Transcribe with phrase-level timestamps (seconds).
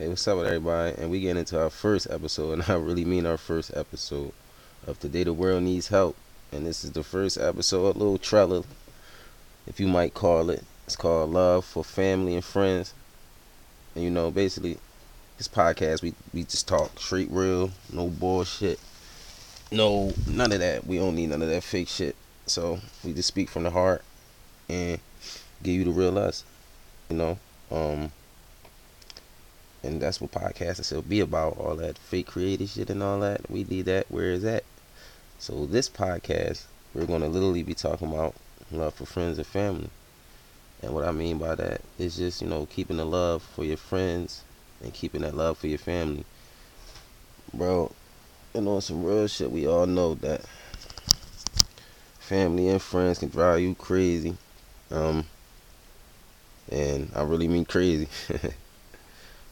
[0.00, 0.96] Hey, what's up with everybody?
[0.96, 4.32] And we get into our first episode, and I really mean our first episode
[4.86, 6.16] of Today the World Needs Help.
[6.50, 8.62] And this is the first episode, a little trailer,
[9.66, 10.64] if you might call it.
[10.86, 12.94] It's called Love for Family and Friends.
[13.94, 14.78] And you know, basically,
[15.36, 18.80] this podcast, we, we just talk straight real, no bullshit.
[19.70, 20.86] No, none of that.
[20.86, 22.16] We don't need none of that fake shit.
[22.46, 24.02] So we just speak from the heart
[24.66, 24.98] and
[25.62, 26.42] give you the real us.
[27.10, 27.38] You know?
[27.70, 28.12] Um
[29.82, 31.56] and that's what podcasting will be about.
[31.56, 33.50] All that fake creative shit and all that.
[33.50, 34.64] We need that where is that?
[35.38, 38.34] So this podcast, we're gonna literally be talking about
[38.70, 39.90] love for friends and family.
[40.82, 43.76] And what I mean by that is just, you know, keeping the love for your
[43.76, 44.42] friends
[44.82, 46.24] and keeping that love for your family.
[47.52, 47.92] Bro,
[48.54, 50.42] and on some real shit, we all know that
[52.18, 54.36] family and friends can drive you crazy.
[54.90, 55.24] Um
[56.70, 58.08] and I really mean crazy.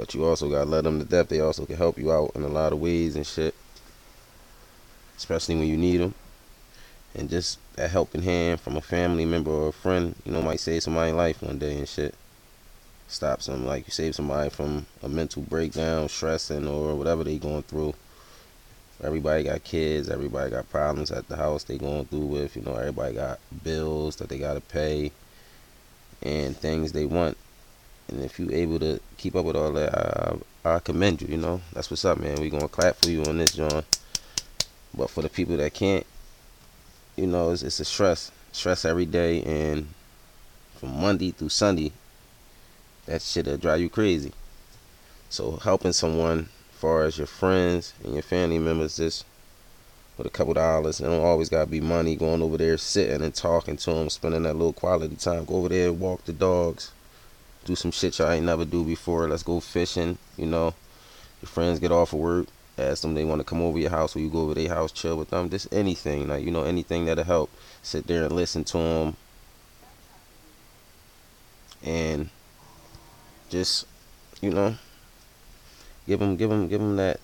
[0.00, 1.28] But you also gotta let them to death.
[1.28, 3.54] They also can help you out in a lot of ways and shit,
[5.18, 6.14] especially when you need them.
[7.14, 10.60] And just that helping hand from a family member or a friend, you know, might
[10.60, 12.14] save somebody's life one day and shit.
[13.08, 17.64] Stop some like you save somebody from a mental breakdown, stressing, or whatever they going
[17.64, 17.92] through.
[19.02, 20.08] Everybody got kids.
[20.08, 22.56] Everybody got problems at the house they going through with.
[22.56, 25.12] You know, everybody got bills that they gotta pay
[26.22, 27.36] and things they want
[28.10, 29.94] and if you able to keep up with all that,
[30.64, 31.28] I, I commend you.
[31.28, 32.40] You know, that's what's up, man.
[32.40, 33.84] We gonna clap for you on this, John.
[34.94, 36.04] But for the people that can't,
[37.16, 39.88] you know, it's, it's a stress, stress every day, and
[40.76, 41.92] from Monday through Sunday,
[43.06, 44.32] that shit'll drive you crazy.
[45.28, 49.24] So helping someone, far as your friends and your family members, just
[50.18, 51.00] with a couple dollars.
[51.00, 52.16] It don't always gotta be money.
[52.16, 55.44] Going over there, sitting and talking to them, spending that little quality time.
[55.44, 56.90] Go over there, walk the dogs
[57.64, 59.28] do some shit y'all ain't never do before.
[59.28, 60.18] Let's go fishing.
[60.36, 60.74] You know,
[61.42, 62.46] your friends get off of work,
[62.78, 64.92] ask them they want to come over your house, or you go over their house,
[64.92, 65.50] chill with them.
[65.50, 67.50] Just anything, like you know, anything that'll help.
[67.82, 69.16] Sit there and listen to them,
[71.82, 72.30] and
[73.48, 73.86] just
[74.40, 74.74] you know,
[76.06, 77.20] give them, give them, give them that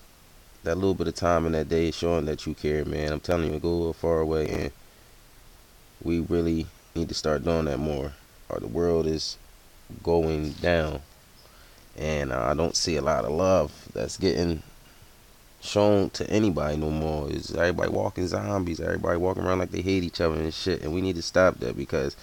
[0.63, 3.13] that little bit of time in that day, showing that you care, man.
[3.13, 4.71] I'm telling you, go far away, and
[6.03, 8.13] we really need to start doing that more.
[8.49, 9.37] Or the world is
[10.03, 11.01] going down.
[11.97, 14.61] And uh, I don't see a lot of love that's getting
[15.61, 17.29] shown to anybody no more.
[17.29, 18.79] Is everybody walking zombies?
[18.79, 20.81] Everybody walking around like they hate each other and shit.
[20.81, 22.15] And we need to stop that because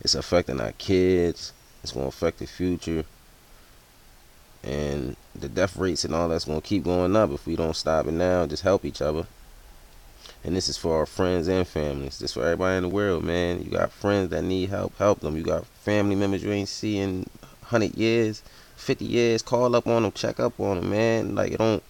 [0.00, 1.52] it's affecting our kids.
[1.82, 3.04] It's gonna affect the future.
[4.62, 8.06] And the death rates and all that's gonna keep going up if we don't stop
[8.06, 8.46] it now.
[8.46, 9.26] Just help each other.
[10.42, 12.18] And this is for our friends and families.
[12.18, 13.62] This for everybody in the world, man.
[13.62, 15.36] You got friends that need help, help them.
[15.36, 18.42] You got family members you ain't seen 100 years,
[18.76, 19.42] 50 years.
[19.42, 21.34] Call up on them, check up on them, man.
[21.34, 21.82] Like, you don't,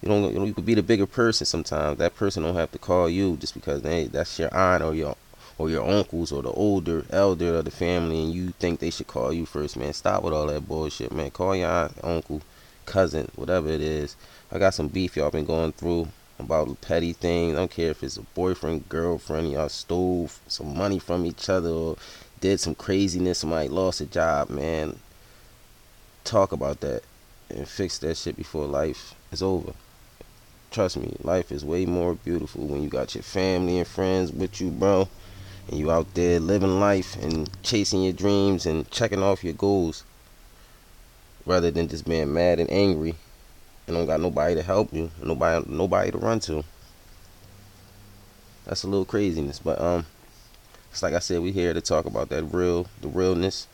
[0.00, 1.98] you don't, you, know, you could be the bigger person sometimes.
[1.98, 5.16] That person don't have to call you just because they, that's your aunt or your
[5.58, 9.06] or your uncles or the older elder of the family and you think they should
[9.06, 9.92] call you first, man.
[9.92, 11.30] Stop with all that bullshit, man.
[11.30, 12.40] Call your aunt, uncle,
[12.86, 14.16] cousin, whatever it is.
[14.50, 16.08] I got some beef y'all been going through
[16.44, 17.54] about petty things.
[17.54, 21.70] I don't care if it's a boyfriend, girlfriend, y'all stole some money from each other
[21.70, 21.96] or
[22.40, 24.98] did some craziness, somebody lost a job, man.
[26.24, 27.02] Talk about that
[27.48, 29.72] and fix that shit before life is over.
[30.70, 34.60] Trust me, life is way more beautiful when you got your family and friends with
[34.60, 35.08] you, bro.
[35.68, 40.04] And you out there living life and chasing your dreams and checking off your goals
[41.46, 43.14] rather than just being mad and angry
[43.86, 46.64] and don't got nobody to help you, nobody nobody to run to.
[48.64, 50.06] That's a little craziness, but um,
[50.90, 53.66] it's like I said, we here to talk about that real, the realness,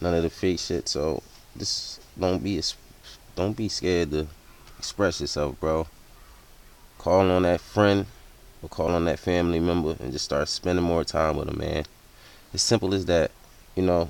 [0.00, 0.88] none of the fake shit.
[0.88, 1.22] So
[1.58, 2.62] just don't be
[3.34, 4.26] don't be scared to
[4.78, 5.86] express yourself, bro.
[6.98, 8.06] Call on that friend
[8.62, 11.84] or call on that family member and just start spending more time with them, man.
[12.54, 13.30] As simple as that,
[13.74, 14.08] you know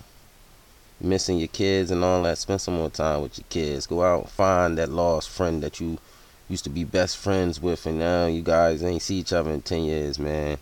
[1.01, 3.87] missing your kids and all that, spend some more time with your kids.
[3.87, 5.99] Go out, find that lost friend that you
[6.49, 9.63] used to be best friends with, and now you guys ain't see each other in
[9.63, 10.59] 10 years, man.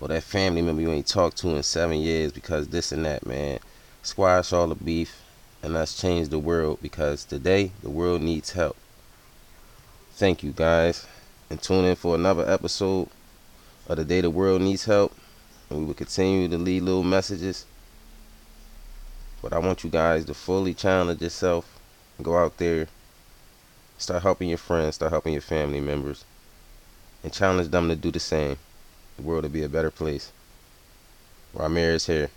[0.00, 3.24] Or that family member you ain't talked to in seven years because this and that,
[3.24, 3.58] man.
[4.02, 5.22] Squash all the beef,
[5.62, 8.76] and let's change the world because today the world needs help.
[10.12, 11.06] Thank you, guys,
[11.50, 13.08] and tune in for another episode
[13.88, 15.14] of The Day the World Needs Help.
[15.70, 17.64] And we will continue to leave little messages
[19.42, 21.78] but I want you guys to fully challenge yourself.
[22.22, 22.88] Go out there.
[23.98, 24.96] Start helping your friends.
[24.96, 26.24] Start helping your family members.
[27.22, 28.56] And challenge them to do the same.
[29.16, 30.32] The world will be a better place.
[31.54, 32.30] Ramirez here.